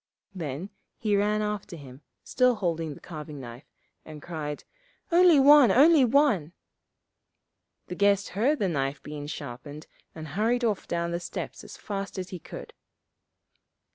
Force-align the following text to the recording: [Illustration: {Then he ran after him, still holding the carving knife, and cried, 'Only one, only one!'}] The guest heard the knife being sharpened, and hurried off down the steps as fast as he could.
[Illustration: 0.33 0.59
{Then 0.61 0.69
he 0.97 1.15
ran 1.15 1.43
after 1.43 1.75
him, 1.75 2.01
still 2.23 2.55
holding 2.55 2.95
the 2.95 2.99
carving 2.99 3.39
knife, 3.39 3.69
and 4.03 4.19
cried, 4.19 4.63
'Only 5.11 5.39
one, 5.39 5.69
only 5.69 6.03
one!'}] 6.03 6.53
The 7.85 7.93
guest 7.93 8.29
heard 8.29 8.57
the 8.57 8.67
knife 8.67 9.03
being 9.03 9.27
sharpened, 9.27 9.85
and 10.15 10.29
hurried 10.29 10.63
off 10.63 10.87
down 10.87 11.11
the 11.11 11.19
steps 11.19 11.63
as 11.63 11.77
fast 11.77 12.17
as 12.17 12.29
he 12.29 12.39
could. 12.39 12.73